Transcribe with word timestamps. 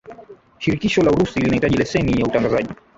shirikisho 0.59 1.01
la 1.01 1.11
urusi 1.11 1.39
linahitaji 1.39 1.77
leseni 1.77 2.19
ya 2.21 2.25
utangazaji 2.25 2.69